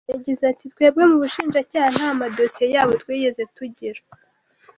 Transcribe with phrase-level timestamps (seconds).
[0.13, 4.01] Yagize ati “Twebwe mu Bushinjacyaha nta madosiye yabo twigeze tugira.